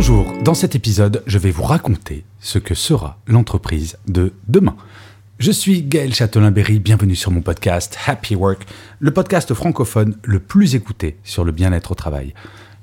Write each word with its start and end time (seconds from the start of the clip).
Bonjour, 0.00 0.32
dans 0.42 0.54
cet 0.54 0.74
épisode, 0.74 1.22
je 1.26 1.36
vais 1.36 1.50
vous 1.50 1.62
raconter 1.62 2.24
ce 2.40 2.58
que 2.58 2.74
sera 2.74 3.18
l'entreprise 3.26 3.98
de 4.08 4.32
demain. 4.48 4.74
Je 5.38 5.52
suis 5.52 5.82
Gaël 5.82 6.14
Châtelain-Berry, 6.14 6.78
bienvenue 6.78 7.14
sur 7.14 7.30
mon 7.30 7.42
podcast 7.42 7.98
Happy 8.06 8.34
Work, 8.34 8.66
le 8.98 9.10
podcast 9.10 9.52
francophone 9.52 10.16
le 10.24 10.40
plus 10.40 10.74
écouté 10.74 11.18
sur 11.22 11.44
le 11.44 11.52
bien-être 11.52 11.92
au 11.92 11.94
travail. 11.94 12.32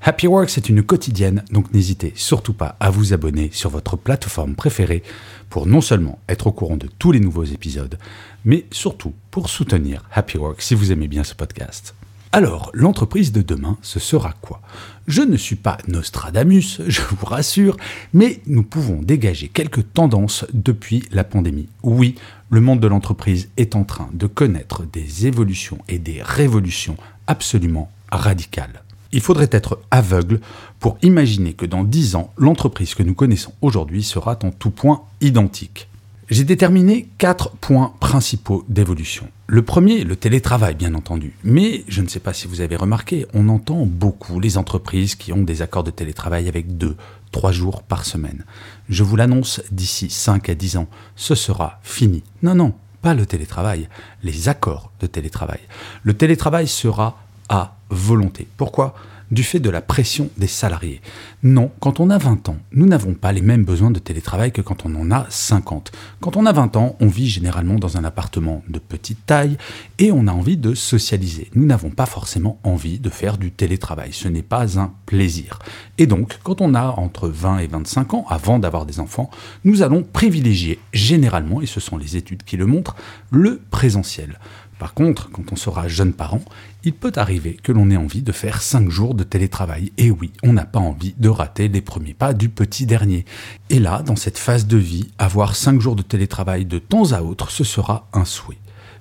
Happy 0.04 0.28
Work, 0.28 0.52
c'est 0.52 0.70
une 0.70 0.84
quotidienne, 0.84 1.44
donc 1.50 1.74
n'hésitez 1.74 2.14
surtout 2.16 2.54
pas 2.54 2.78
à 2.80 2.92
vous 2.92 3.14
abonner 3.14 3.50
sur 3.52 3.72
votre 3.72 3.98
plateforme 3.98 4.54
préférée 4.54 5.02
pour 5.50 5.66
non 5.66 5.82
seulement 5.82 6.20
être 6.30 6.46
au 6.46 6.52
courant 6.52 6.78
de 6.78 6.88
tous 7.00 7.12
les 7.12 7.20
nouveaux 7.20 7.46
épisodes, 7.46 7.98
mais 8.46 8.68
surtout 8.70 9.16
pour 9.32 9.50
soutenir 9.50 10.04
Happy 10.14 10.38
Work 10.38 10.62
si 10.62 10.76
vous 10.76 10.92
aimez 10.92 11.08
bien 11.08 11.24
ce 11.24 11.34
podcast. 11.34 11.96
Alors, 12.34 12.72
l'entreprise 12.74 13.32
de 13.32 13.42
demain, 13.42 13.78
ce 13.82 14.00
sera 14.00 14.34
quoi? 14.42 14.62
Je 15.08 15.22
ne 15.22 15.38
suis 15.38 15.56
pas 15.56 15.78
Nostradamus, 15.88 16.82
je 16.88 17.02
vous 17.02 17.26
rassure, 17.26 17.78
mais 18.14 18.42
nous 18.48 18.64
pouvons 18.64 19.02
dégager 19.02 19.48
quelques 19.48 19.94
tendances 19.94 20.46
depuis 20.54 21.04
la 21.12 21.24
pandémie. 21.24 21.70
Oui, 21.84 22.16
le 22.50 22.60
monde 22.60 22.82
de 22.82 22.88
l'entreprise 22.88 23.50
est 23.56 23.76
en 23.76 23.86
train 23.86 24.10
de 24.14 24.28
connaître 24.28 24.84
des 24.86 25.26
évolutions 25.26 25.78
et 25.88 26.00
des 26.00 26.22
révolutions 26.22 26.98
absolument 27.28 27.90
radicales. 28.12 28.84
Il 29.14 29.22
faudrait 29.22 29.50
être 29.52 29.80
aveugle 29.90 30.42
pour 30.80 30.98
imaginer 31.02 31.54
que 31.54 31.66
dans 31.66 31.86
10 31.86 32.16
ans, 32.16 32.34
l'entreprise 32.38 32.94
que 32.94 33.04
nous 33.04 33.16
connaissons 33.16 33.54
aujourd'hui 33.62 34.04
sera 34.04 34.38
en 34.44 34.52
tout 34.52 34.72
point 34.72 35.04
identique. 35.22 35.88
J'ai 36.30 36.44
déterminé 36.44 37.08
quatre 37.18 37.52
points 37.52 37.94
principaux 38.02 38.66
d'évolution. 38.68 39.30
Le 39.48 39.62
premier, 39.62 40.04
le 40.04 40.18
télétravail, 40.18 40.76
bien 40.76 40.94
entendu. 40.94 41.34
Mais 41.46 41.86
je 41.88 42.02
ne 42.02 42.10
sais 42.10 42.20
pas 42.20 42.34
si 42.34 42.48
vous 42.48 42.60
avez 42.60 42.76
remarqué, 42.76 43.26
on 43.34 43.48
entend 43.48 43.86
beaucoup 43.86 44.42
les 44.42 44.58
entreprises 44.58 45.16
qui 45.16 45.32
ont 45.32 45.44
des 45.44 45.62
accords 45.62 45.86
de 45.86 45.92
télétravail 45.92 46.50
avec 46.50 46.76
deux, 46.78 46.98
trois 47.32 47.54
jours 47.54 47.82
par 47.82 48.04
semaine. 48.04 48.44
Je 48.90 49.04
vous 49.04 49.16
l'annonce, 49.16 49.62
d'ici 49.72 50.10
5 50.10 50.50
à 50.50 50.56
10 50.56 50.76
ans, 50.76 50.90
ce 51.16 51.34
sera 51.34 51.80
fini. 51.82 52.24
Non, 52.44 52.56
non, 52.56 52.74
pas 53.02 53.14
le 53.14 53.26
télétravail, 53.26 53.88
les 54.22 54.50
accords 54.50 54.92
de 55.00 55.08
télétravail. 55.08 55.62
Le 56.04 56.14
télétravail 56.14 56.68
sera 56.68 57.24
à 57.48 57.78
volonté. 57.90 58.50
Pourquoi? 58.58 58.96
Du 59.32 59.44
fait 59.44 59.60
de 59.60 59.70
la 59.70 59.82
pression 59.82 60.30
des 60.38 60.48
salariés. 60.48 61.02
Non, 61.44 61.72
quand 61.80 62.00
on 62.00 62.10
a 62.10 62.18
20 62.18 62.50
ans, 62.50 62.58
nous 62.72 62.86
n'avons 62.86 63.14
pas 63.14 63.32
les 63.32 63.42
mêmes 63.42 63.66
besoins 63.66 63.92
de 63.92 64.00
télétravail 64.00 64.52
que 64.52 64.62
quand 64.62 64.86
on 64.86 64.96
en 64.96 65.12
a 65.12 65.26
50. 65.30 65.92
Quand 66.20 66.38
on 66.38 66.46
a 66.46 66.52
20 66.52 66.76
ans, 66.78 66.96
on 67.00 67.08
vit 67.08 67.30
généralement 67.30 67.76
dans 67.76 67.98
un 67.98 68.04
appartement 68.04 68.64
de 68.68 68.80
petite 68.80 69.26
taille 69.26 69.58
et 70.00 70.12
on 70.12 70.28
a 70.28 70.32
envie 70.32 70.58
de 70.58 70.74
socialiser. 70.74 71.50
Nous 71.56 71.66
n'avons 71.66 71.90
pas 71.90 72.06
forcément 72.06 72.60
envie 72.64 73.00
de 73.00 73.10
faire 73.10 73.38
du 73.38 73.52
télétravail. 73.52 74.14
Ce 74.14 74.28
n'est 74.28 74.42
pas 74.42 74.80
un 74.80 74.94
plaisir. 75.06 75.60
Et 75.98 76.08
donc, 76.08 76.40
quand 76.44 76.62
on 76.62 76.74
a 76.74 76.88
entre 76.98 77.28
20 77.28 77.60
et 77.60 77.68
25 77.68 78.14
ans, 78.14 78.26
avant 78.30 78.60
d'avoir 78.60 78.86
des 78.86 79.00
enfants, 79.00 79.30
nous 79.64 79.82
allons 79.82 80.04
privilégier 80.04 80.80
généralement, 80.94 81.62
et 81.62 81.66
ce 81.66 81.80
sont 81.80 81.98
les 81.98 82.18
études 82.18 82.44
qui 82.44 82.58
le 82.58 82.66
montrent, 82.66 82.96
le 83.32 83.60
présentiel. 83.70 84.40
Par 84.80 84.94
contre, 84.94 85.32
quand 85.32 85.52
on 85.52 85.56
sera 85.56 85.88
jeune 85.88 86.14
parent, 86.14 86.42
il 86.84 86.94
peut 86.94 87.12
arriver 87.16 87.58
que 87.62 87.72
l'on 87.72 87.90
ait 87.90 87.98
envie 87.98 88.22
de 88.22 88.32
faire 88.32 88.62
5 88.62 88.90
jours 88.90 89.16
de 89.16 89.24
télétravail. 89.24 89.92
Et 89.98 90.12
oui, 90.12 90.32
on 90.44 90.54
n'a 90.54 90.66
pas 90.66 90.80
envie 90.80 91.16
de 91.18 91.30
rater 91.30 91.68
les 91.68 91.82
premiers 91.82 92.14
pas 92.14 92.34
du 92.34 92.50
petit 92.50 92.86
dernier. 92.86 93.26
Et 93.70 93.80
là, 93.80 94.04
dans 94.04 94.16
cette 94.16 94.38
phase 94.38 94.68
de 94.68 94.78
vie, 94.78 95.10
avoir 95.18 95.56
5 95.56 95.82
jours 95.82 95.96
de 95.96 96.04
télétravail 96.04 96.66
de 96.66 96.80
temps 96.80 97.12
à 97.12 97.22
autre, 97.22 97.50
ce 97.50 97.64
sera 97.64 98.08
un 98.14 98.26
souhait. 98.26 98.60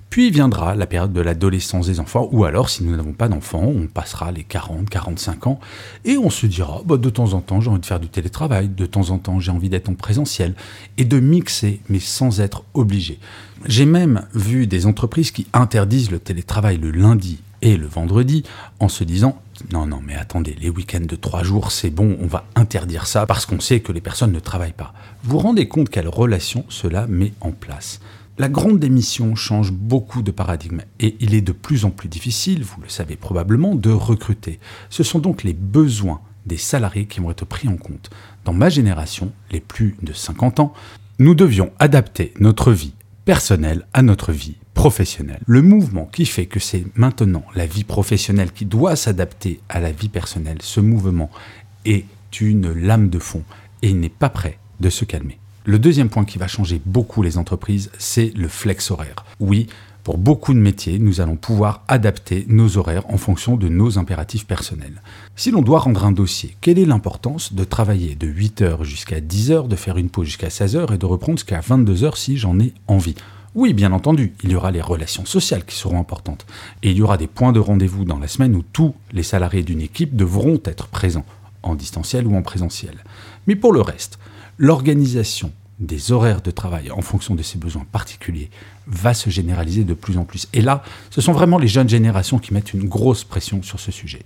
Puis 0.09 0.31
viendra 0.31 0.75
la 0.75 0.87
période 0.87 1.11
de 1.11 1.21
l'adolescence 1.21 1.87
des 1.87 1.99
enfants, 1.99 2.29
ou 2.31 2.45
alors 2.45 2.69
si 2.69 2.83
nous 2.83 2.95
n'avons 2.95 3.13
pas 3.13 3.27
d'enfants, 3.27 3.65
on 3.65 3.87
passera 3.87 4.31
les 4.31 4.43
40, 4.43 4.89
45 4.89 5.47
ans, 5.47 5.59
et 6.05 6.17
on 6.17 6.29
se 6.29 6.45
dira, 6.45 6.81
bah, 6.85 6.97
de 6.97 7.09
temps 7.09 7.33
en 7.33 7.41
temps 7.41 7.59
j'ai 7.59 7.69
envie 7.69 7.81
de 7.81 7.85
faire 7.85 7.99
du 7.99 8.07
télétravail, 8.07 8.69
de 8.69 8.85
temps 8.85 9.09
en 9.09 9.19
temps 9.19 9.39
j'ai 9.39 9.51
envie 9.51 9.69
d'être 9.69 9.89
en 9.89 9.95
présentiel, 9.95 10.55
et 10.97 11.05
de 11.05 11.19
mixer, 11.19 11.81
mais 11.89 11.99
sans 11.99 12.39
être 12.39 12.63
obligé. 12.73 13.19
J'ai 13.65 13.85
même 13.85 14.25
vu 14.33 14.65
des 14.65 14.85
entreprises 14.85 15.31
qui 15.31 15.47
interdisent 15.53 16.11
le 16.11 16.19
télétravail 16.19 16.77
le 16.77 16.91
lundi 16.91 17.39
et 17.61 17.75
le 17.75 17.87
vendredi 17.87 18.43
en 18.79 18.87
se 18.87 19.03
disant 19.03 19.41
non, 19.73 19.87
non, 19.87 20.01
mais 20.05 20.15
attendez, 20.15 20.55
les 20.59 20.69
week-ends 20.69 21.05
de 21.07 21.15
trois 21.15 21.43
jours, 21.43 21.71
c'est 21.71 21.89
bon, 21.89 22.15
on 22.21 22.27
va 22.27 22.45
interdire 22.55 23.07
ça 23.07 23.25
parce 23.25 23.45
qu'on 23.45 23.59
sait 23.59 23.79
que 23.79 23.91
les 23.91 24.01
personnes 24.01 24.31
ne 24.31 24.39
travaillent 24.39 24.71
pas. 24.71 24.93
Vous 25.23 25.31
vous 25.31 25.39
rendez 25.39 25.67
compte 25.67 25.89
quelle 25.89 26.07
relation 26.07 26.63
cela 26.69 27.07
met 27.07 27.33
en 27.41 27.51
place? 27.51 27.99
La 28.37 28.49
grande 28.49 28.79
démission 28.79 29.35
change 29.35 29.71
beaucoup 29.71 30.21
de 30.21 30.31
paradigmes 30.31 30.81
et 30.99 31.15
il 31.19 31.33
est 31.33 31.41
de 31.41 31.51
plus 31.51 31.85
en 31.85 31.89
plus 31.89 32.07
difficile, 32.07 32.63
vous 32.63 32.81
le 32.81 32.89
savez 32.89 33.15
probablement, 33.15 33.73
de 33.73 33.89
recruter. 33.89 34.59
Ce 34.89 35.03
sont 35.03 35.19
donc 35.19 35.43
les 35.43 35.53
besoins 35.53 36.21
des 36.45 36.57
salariés 36.57 37.07
qui 37.07 37.19
vont 37.19 37.31
être 37.31 37.45
pris 37.45 37.67
en 37.67 37.77
compte. 37.77 38.09
Dans 38.45 38.53
ma 38.53 38.69
génération, 38.69 39.31
les 39.51 39.59
plus 39.59 39.95
de 40.01 40.13
50 40.13 40.59
ans, 40.59 40.73
nous 41.19 41.33
devions 41.33 41.71
adapter 41.79 42.33
notre 42.39 42.71
vie 42.71 42.93
personnelle 43.25 43.87
à 43.93 44.03
notre 44.03 44.31
vie 44.31 44.55
professionnelle. 44.75 45.41
Le 45.47 45.63
mouvement 45.63 46.05
qui 46.05 46.25
fait 46.25 46.45
que 46.45 46.59
c'est 46.59 46.85
maintenant 46.95 47.43
la 47.55 47.65
vie 47.65 47.83
professionnelle 47.83 48.51
qui 48.51 48.65
doit 48.65 48.95
s'adapter 48.95 49.59
à 49.67 49.79
la 49.79 49.91
vie 49.91 50.09
personnelle, 50.09 50.59
ce 50.61 50.79
mouvement 50.79 51.31
est 51.85 52.05
une 52.39 52.71
lame 52.71 53.09
de 53.09 53.19
fond 53.19 53.43
et 53.81 53.93
n'est 53.93 54.09
pas 54.09 54.29
prêt 54.29 54.59
de 54.79 54.91
se 54.91 55.05
calmer. 55.05 55.39
Le 55.69 55.79
deuxième 55.79 56.07
point 56.07 56.23
qui 56.23 56.37
va 56.37 56.47
changer 56.47 56.81
beaucoup 56.85 57.21
les 57.21 57.37
entreprises, 57.37 57.91
c'est 57.97 58.31
le 58.37 58.47
flex 58.47 58.89
horaire. 58.89 59.25
Oui, 59.41 59.67
pour 60.05 60.17
beaucoup 60.17 60.53
de 60.53 60.59
métiers, 60.59 60.97
nous 60.97 61.19
allons 61.19 61.35
pouvoir 61.35 61.83
adapter 61.89 62.45
nos 62.47 62.77
horaires 62.77 63.03
en 63.09 63.17
fonction 63.17 63.57
de 63.57 63.67
nos 63.67 63.99
impératifs 63.99 64.47
personnels. 64.47 65.01
Si 65.35 65.51
l'on 65.51 65.61
doit 65.61 65.79
rendre 65.79 66.05
un 66.05 66.13
dossier, 66.13 66.55
quelle 66.61 66.79
est 66.79 66.85
l'importance 66.85 67.51
de 67.51 67.65
travailler 67.65 68.15
de 68.15 68.27
8h 68.27 68.85
jusqu'à 68.85 69.19
10h, 69.19 69.67
de 69.67 69.75
faire 69.75 69.97
une 69.97 70.09
pause 70.09 70.27
jusqu'à 70.27 70.47
16h 70.47 70.93
et 70.93 70.97
de 70.97 71.05
reprendre 71.05 71.37
jusqu'à 71.37 71.59
22h 71.59 72.15
si 72.15 72.37
j'en 72.37 72.57
ai 72.61 72.73
envie? 72.87 73.15
Oui, 73.53 73.73
bien 73.73 73.91
entendu, 73.91 74.33
il 74.43 74.51
y 74.51 74.55
aura 74.55 74.71
les 74.71 74.79
relations 74.79 75.25
sociales 75.25 75.65
qui 75.65 75.75
seront 75.75 75.99
importantes. 75.99 76.45
Et 76.81 76.91
il 76.91 76.97
y 76.97 77.01
aura 77.01 77.17
des 77.17 77.27
points 77.27 77.51
de 77.51 77.59
rendez-vous 77.59 78.05
dans 78.05 78.19
la 78.19 78.29
semaine 78.29 78.55
où 78.55 78.61
tous 78.61 78.95
les 79.11 79.23
salariés 79.23 79.63
d'une 79.63 79.81
équipe 79.81 80.15
devront 80.15 80.61
être 80.63 80.87
présents, 80.87 81.25
en 81.67 81.75
distanciel 81.75 82.27
ou 82.27 82.35
en 82.35 82.41
présentiel. 82.41 83.03
Mais 83.45 83.55
pour 83.55 83.73
le 83.73 83.81
reste, 83.81 84.19
l'organisation 84.57 85.51
des 85.79 86.11
horaires 86.11 86.41
de 86.41 86.51
travail 86.51 86.89
en 86.89 87.01
fonction 87.01 87.35
de 87.35 87.43
ses 87.43 87.57
besoins 87.57 87.85
particuliers 87.91 88.49
va 88.87 89.13
se 89.13 89.29
généraliser 89.29 89.83
de 89.83 89.93
plus 89.93 90.17
en 90.17 90.25
plus. 90.25 90.47
Et 90.53 90.61
là, 90.61 90.83
ce 91.11 91.21
sont 91.21 91.33
vraiment 91.33 91.59
les 91.59 91.67
jeunes 91.67 91.89
générations 91.89 92.39
qui 92.39 92.53
mettent 92.53 92.73
une 92.73 92.87
grosse 92.87 93.23
pression 93.23 93.61
sur 93.61 93.79
ce 93.79 93.91
sujet. 93.91 94.23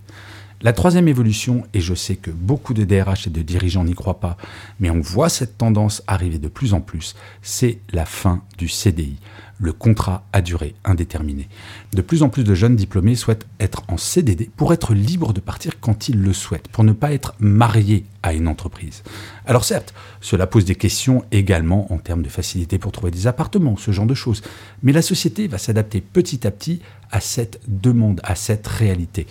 La 0.64 0.74
troisième 0.74 1.08
évolution, 1.08 1.64
et 1.74 1.82
je 1.82 1.96
sais 1.96 2.16
que 2.16 2.30
beaucoup 2.30 2.76
de 2.76 2.84
DRH 2.84 3.26
et 3.26 3.32
de 3.32 3.42
dirigeants 3.42 3.84
n'y 3.84 3.96
croient 3.96 4.20
pas, 4.20 4.38
mais 4.80 4.92
on 4.92 5.02
voit 5.02 5.30
cette 5.30 5.58
tendance 5.58 6.04
arriver 6.06 6.38
de 6.38 6.50
plus 6.50 6.76
en 6.76 6.82
plus, 6.82 7.16
c'est 7.42 7.80
la 7.92 8.06
fin 8.06 8.44
du 8.60 8.68
CDI, 8.68 9.18
le 9.60 9.74
contrat 9.74 10.24
à 10.34 10.42
durée 10.42 10.76
indéterminée. 10.84 11.50
De 11.94 12.04
plus 12.04 12.22
en 12.22 12.30
plus 12.30 12.44
de 12.44 12.54
jeunes 12.54 12.76
diplômés 12.76 13.16
souhaitent 13.16 13.48
être 13.60 13.82
en 13.88 13.98
CDD 13.98 14.52
pour 14.56 14.72
être 14.72 14.94
libres 14.94 15.34
de 15.34 15.40
partir 15.40 15.80
quand 15.80 16.10
ils 16.10 16.22
le 16.22 16.31
souhaitent, 16.31 16.68
pour 16.68 16.84
ne 16.84 16.94
pas 16.94 17.12
être 17.12 17.34
mariés 17.40 18.06
à 18.22 18.34
une 18.34 18.48
entreprise. 18.48 19.02
Alors 19.48 19.66
certes, 19.66 19.96
cela 20.19 20.46
pose 20.46 20.66
des 20.66 20.75
questions 20.75 21.25
également 21.31 21.92
en 21.92 21.98
termes 21.98 22.22
de 22.22 22.30
facilité 22.30 22.78
pour 22.78 22.92
trouver 22.92 23.10
des 23.10 23.25
appartements, 23.25 23.78
ce 23.78 23.90
genre 23.90 24.06
de 24.06 24.14
choses, 24.14 24.44
mais 24.84 24.92
la 24.92 25.02
société 25.02 25.48
va 25.48 25.57
s'adapter 25.57 26.02
petit 26.02 26.46
à 26.46 26.52
petit 26.52 26.81
à 27.12 27.19
cette 27.19 27.60
demande, 27.68 28.22
à 28.24 28.36
cette 28.36 28.68
réalité. 28.68 29.25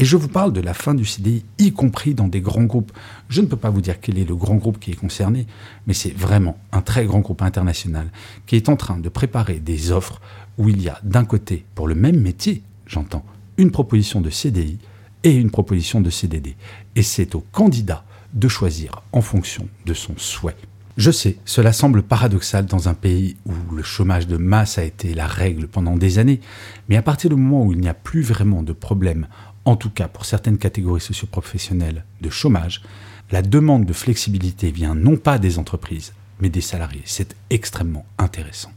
Et 0.00 0.06
je 0.06 0.16
vous 0.16 0.28
parle 0.28 0.54
de 0.54 0.62
la 0.62 0.72
fin 0.72 0.94
du 0.94 1.04
CDI, 1.04 1.44
y 1.58 1.72
compris 1.72 2.14
dans 2.14 2.26
des 2.26 2.40
grands 2.40 2.64
groupes. 2.64 2.90
Je 3.28 3.42
ne 3.42 3.46
peux 3.46 3.58
pas 3.58 3.68
vous 3.68 3.82
dire 3.82 4.00
quel 4.00 4.16
est 4.16 4.24
le 4.24 4.34
grand 4.34 4.54
groupe 4.54 4.80
qui 4.80 4.92
est 4.92 4.96
concerné, 4.96 5.46
mais 5.86 5.92
c'est 5.92 6.16
vraiment 6.16 6.58
un 6.72 6.80
très 6.80 7.04
grand 7.04 7.20
groupe 7.20 7.42
international 7.42 8.10
qui 8.46 8.56
est 8.56 8.70
en 8.70 8.76
train 8.76 8.96
de 8.96 9.10
préparer 9.10 9.60
des 9.60 9.92
offres 9.92 10.22
où 10.56 10.70
il 10.70 10.80
y 10.80 10.88
a 10.88 10.98
d'un 11.02 11.26
côté, 11.26 11.66
pour 11.74 11.86
le 11.86 11.94
même 11.94 12.18
métier, 12.18 12.62
j'entends, 12.86 13.26
une 13.58 13.70
proposition 13.70 14.22
de 14.22 14.30
CDI 14.30 14.78
et 15.22 15.34
une 15.34 15.50
proposition 15.50 16.00
de 16.00 16.08
CDD. 16.08 16.56
Et 16.96 17.02
c'est 17.02 17.34
au 17.34 17.44
candidat 17.52 18.02
de 18.32 18.48
choisir 18.48 19.02
en 19.12 19.20
fonction 19.20 19.68
de 19.84 19.92
son 19.92 20.14
souhait. 20.16 20.56
Je 20.96 21.10
sais, 21.10 21.36
cela 21.44 21.72
semble 21.72 22.02
paradoxal 22.02 22.64
dans 22.64 22.88
un 22.88 22.94
pays 22.94 23.36
où 23.44 23.74
le 23.74 23.82
chômage 23.82 24.26
de 24.26 24.38
masse 24.38 24.78
a 24.78 24.84
été 24.84 25.12
la 25.14 25.26
règle 25.26 25.68
pendant 25.68 25.96
des 25.96 26.18
années, 26.18 26.40
mais 26.88 26.96
à 26.96 27.02
partir 27.02 27.30
du 27.30 27.36
moment 27.36 27.64
où 27.64 27.72
il 27.72 27.80
n'y 27.80 27.88
a 27.88 27.94
plus 27.94 28.22
vraiment 28.22 28.62
de 28.62 28.72
problème 28.72 29.26
en 29.64 29.76
tout 29.76 29.90
cas 29.90 30.08
pour 30.08 30.24
certaines 30.24 30.58
catégories 30.58 31.00
socioprofessionnelles 31.00 32.04
de 32.20 32.30
chômage, 32.30 32.82
la 33.30 33.42
demande 33.42 33.84
de 33.84 33.92
flexibilité 33.92 34.70
vient 34.70 34.94
non 34.94 35.16
pas 35.16 35.38
des 35.38 35.58
entreprises, 35.58 36.12
mais 36.40 36.48
des 36.48 36.60
salariés. 36.60 37.02
C'est 37.04 37.36
extrêmement 37.50 38.06
intéressant. 38.18 38.72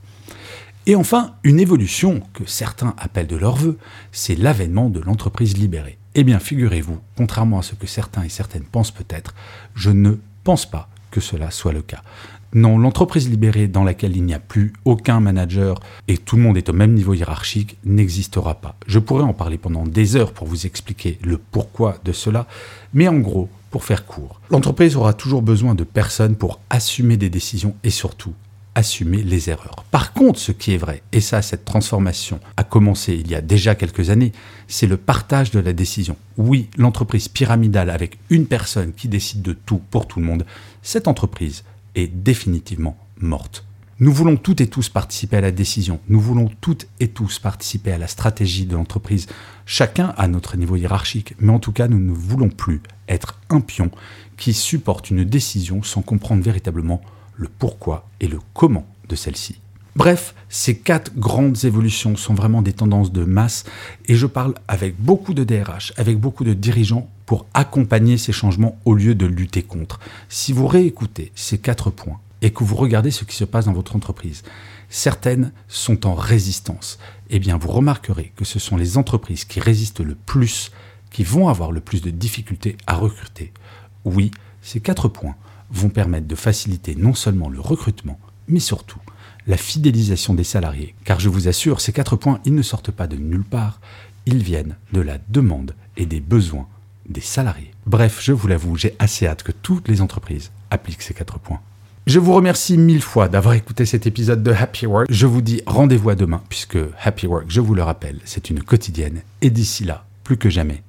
Et 0.86 0.96
enfin, 0.96 1.36
une 1.44 1.60
évolution 1.60 2.22
que 2.34 2.46
certains 2.46 2.94
appellent 2.98 3.28
de 3.28 3.38
leur 3.38 3.56
vœu, 3.56 3.78
c'est 4.12 4.36
l'avènement 4.36 4.90
de 4.90 5.00
l'entreprise 5.00 5.58
libérée. 5.58 5.98
Eh 6.14 6.24
bien, 6.24 6.40
figurez-vous, 6.40 7.00
contrairement 7.16 7.60
à 7.60 7.64
ce 7.64 7.76
que 7.76 7.88
certains 7.88 8.24
et 8.24 8.30
certaines 8.30 8.66
pensent 8.66 8.92
peut-être, 8.92 9.34
je 9.76 9.90
ne 9.90 10.16
pense 10.44 10.70
pas 10.70 10.90
que 11.10 11.22
cela 11.22 11.52
soit 11.52 11.74
le 11.74 11.82
cas. 11.82 12.02
Non, 12.56 12.78
l'entreprise 12.78 13.30
libérée 13.30 13.68
dans 13.68 13.84
laquelle 13.84 14.16
il 14.16 14.24
n'y 14.24 14.34
a 14.34 14.40
plus 14.40 14.74
aucun 14.86 15.20
manager 15.20 15.80
et 16.08 16.18
tout 16.18 16.36
le 16.36 16.44
monde 16.44 16.58
est 16.58 16.70
au 16.70 16.74
même 16.74 16.94
niveau 16.94 17.16
hiérarchique 17.16 17.78
n'existera 17.84 18.54
pas. 18.56 18.76
Je 18.86 19.00
pourrais 19.00 19.24
en 19.24 19.34
parler 19.34 19.58
pendant 19.58 19.88
des 19.88 20.16
heures 20.16 20.34
pour 20.34 20.48
vous 20.48 20.68
expliquer 20.68 21.18
le 21.24 21.40
pourquoi 21.40 21.98
de 22.06 22.12
cela, 22.12 22.46
mais 22.94 23.08
en 23.08 23.18
gros, 23.18 23.50
pour 23.72 23.84
faire 23.84 24.06
court, 24.06 24.40
l'entreprise 24.52 24.96
aura 24.96 25.14
toujours 25.14 25.42
besoin 25.42 25.74
de 25.74 25.84
personnes 25.84 26.36
pour 26.36 26.60
assumer 26.70 27.18
des 27.18 27.32
décisions 27.32 27.76
et 27.84 27.90
surtout 27.90 28.34
assumer 28.76 29.24
les 29.24 29.50
erreurs. 29.50 29.86
Par 29.92 30.14
contre, 30.14 30.40
ce 30.40 30.52
qui 30.52 30.74
est 30.74 30.78
vrai, 30.78 31.04
et 31.12 31.22
ça, 31.22 31.42
cette 31.42 31.66
transformation 31.66 32.40
a 32.58 32.64
commencé 32.64 33.14
il 33.14 33.30
y 33.30 33.36
a 33.36 33.42
déjà 33.42 33.76
quelques 33.76 34.10
années, 34.10 34.32
c'est 34.68 34.88
le 34.88 34.98
partage 34.98 35.52
de 35.52 35.60
la 35.60 35.74
décision. 35.74 36.18
Oui, 36.38 36.70
l'entreprise 36.78 37.28
pyramidale 37.28 37.90
avec 37.90 38.18
une 38.30 38.48
personne 38.48 38.94
qui 38.94 39.08
décide 39.08 39.42
de 39.42 39.54
tout 39.54 39.82
pour 39.92 40.08
tout 40.08 40.20
le 40.20 40.26
monde, 40.26 40.46
cette 40.82 41.08
entreprise 41.08 41.64
est 41.96 42.08
définitivement 42.08 42.98
morte. 43.20 43.66
Nous 44.00 44.12
voulons 44.12 44.38
toutes 44.38 44.60
et 44.60 44.68
tous 44.68 44.90
participer 44.90 45.38
à 45.38 45.42
la 45.42 45.52
décision, 45.52 46.00
nous 46.10 46.20
voulons 46.20 46.50
toutes 46.62 46.88
et 47.00 47.10
tous 47.10 47.40
participer 47.40 47.92
à 47.92 47.98
la 47.98 48.08
stratégie 48.08 48.66
de 48.66 48.76
l'entreprise, 48.76 49.28
chacun 49.66 50.14
à 50.18 50.28
notre 50.28 50.58
niveau 50.58 50.76
hiérarchique, 50.76 51.36
mais 51.40 51.54
en 51.54 51.60
tout 51.60 51.72
cas 51.72 51.88
nous 51.88 52.00
ne 52.00 52.12
voulons 52.12 52.50
plus 52.50 52.82
être 53.08 53.40
un 53.50 53.62
pion 53.62 53.92
qui 54.36 54.54
supporte 54.54 55.12
une 55.12 55.24
décision 55.24 55.84
sans 55.84 56.02
comprendre 56.02 56.44
véritablement 56.44 57.02
le 57.36 57.48
pourquoi 57.48 58.10
et 58.20 58.28
le 58.28 58.40
comment 58.54 58.88
de 59.10 59.16
celle-ci. 59.16 59.63
Bref, 59.96 60.34
ces 60.50 60.76
quatre 60.76 61.16
grandes 61.16 61.66
évolutions 61.66 62.16
sont 62.16 62.34
vraiment 62.34 62.64
des 62.64 62.74
tendances 62.74 63.12
de 63.12 63.26
masse 63.26 63.64
et 64.08 64.16
je 64.16 64.26
parle 64.26 64.56
avec 64.68 65.00
beaucoup 65.00 65.36
de 65.36 65.44
DRH, 65.44 65.94
avec 65.98 66.20
beaucoup 66.20 66.44
de 66.44 66.54
dirigeants 66.54 67.10
pour 67.28 67.46
accompagner 67.54 68.18
ces 68.18 68.32
changements 68.32 68.80
au 68.86 68.96
lieu 68.96 69.14
de 69.14 69.28
lutter 69.28 69.62
contre. 69.62 70.00
Si 70.30 70.52
vous 70.52 70.66
réécoutez 70.66 71.32
ces 71.36 71.60
quatre 71.60 71.92
points 71.92 72.20
et 72.42 72.52
que 72.52 72.64
vous 72.64 72.76
regardez 72.76 73.12
ce 73.12 73.24
qui 73.24 73.36
se 73.36 73.46
passe 73.46 73.66
dans 73.66 73.74
votre 73.74 73.96
entreprise, 73.96 74.42
certaines 74.90 75.52
sont 75.68 76.08
en 76.08 76.16
résistance. 76.16 76.98
Eh 77.30 77.38
bien, 77.38 77.58
vous 77.58 77.70
remarquerez 77.70 78.34
que 78.36 78.46
ce 78.46 78.58
sont 78.58 78.78
les 78.78 78.98
entreprises 78.98 79.46
qui 79.46 79.60
résistent 79.60 80.02
le 80.02 80.16
plus 80.16 80.72
qui 81.12 81.24
vont 81.24 81.50
avoir 81.50 81.72
le 81.72 81.82
plus 81.82 82.02
de 82.02 82.10
difficultés 82.10 82.78
à 82.88 82.96
recruter. 82.96 83.54
Oui, 84.06 84.32
ces 84.64 84.80
quatre 84.80 85.08
points 85.08 85.36
vont 85.70 85.90
permettre 85.90 86.28
de 86.28 86.36
faciliter 86.36 86.96
non 86.96 87.14
seulement 87.14 87.50
le 87.50 87.60
recrutement, 87.60 88.20
mais 88.48 88.60
surtout 88.60 89.00
la 89.48 89.58
fidélisation 89.58 90.34
des 90.34 90.44
salariés. 90.44 90.96
Car 91.06 91.20
je 91.20 91.30
vous 91.30 91.48
assure, 91.48 91.82
ces 91.82 91.94
quatre 91.94 92.16
points, 92.16 92.40
ils 92.46 92.56
ne 92.56 92.62
sortent 92.62 92.92
pas 92.92 93.08
de 93.08 93.18
nulle 93.18 93.44
part, 93.44 93.80
ils 94.26 94.44
viennent 94.44 94.76
de 94.94 95.02
la 95.02 95.18
demande 95.30 95.76
et 95.98 96.06
des 96.06 96.20
besoins 96.20 96.68
des 97.10 97.22
salariés. 97.22 97.72
Bref, 97.86 98.20
je 98.22 98.32
vous 98.32 98.48
l'avoue, 98.48 98.78
j'ai 98.78 98.96
assez 99.00 99.28
hâte 99.28 99.44
que 99.44 99.52
toutes 99.52 99.88
les 99.88 100.02
entreprises 100.02 100.52
appliquent 100.70 101.02
ces 101.02 101.14
quatre 101.14 101.40
points. 101.40 101.60
Je 102.06 102.20
vous 102.20 102.34
remercie 102.34 102.78
mille 102.78 103.02
fois 103.02 103.30
d'avoir 103.30 103.54
écouté 103.54 103.86
cet 103.86 104.08
épisode 104.08 104.44
de 104.44 104.52
Happy 104.52 104.86
Work. 104.86 105.08
Je 105.10 105.26
vous 105.26 105.42
dis 105.42 105.62
rendez-vous 105.66 106.10
à 106.10 106.16
demain, 106.16 106.42
puisque 106.50 106.78
Happy 107.02 107.28
Work, 107.28 107.46
je 107.48 107.62
vous 107.62 107.76
le 107.76 107.84
rappelle, 107.84 108.20
c'est 108.26 108.50
une 108.50 108.62
quotidienne. 108.62 109.22
Et 109.42 109.50
d'ici 109.50 109.86
là, 109.86 110.06
plus 110.24 110.38
que 110.38 110.50
jamais, 110.50 110.84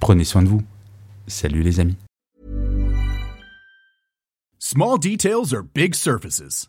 prenez 0.00 0.24
soin 0.24 0.42
de 0.42 0.48
vous. 0.48 0.62
Salut 1.28 1.62
les 1.62 1.78
amis. 1.78 1.96
Small 4.58 4.98
details 4.98 5.54
are 5.54 5.62
big 5.74 5.94
surfaces. 5.94 6.68